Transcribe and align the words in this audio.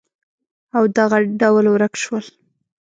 او 0.77 0.83
دغه 0.97 1.17
ډول 1.41 1.65
ورک 1.69 1.93
شول 2.01 2.25